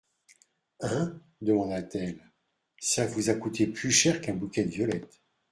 [0.79, 1.21] Hein?
[1.41, 2.31] demanda-t-elle,
[2.79, 5.21] ça vous a coûté plus cher qu'un bouquet de violettes.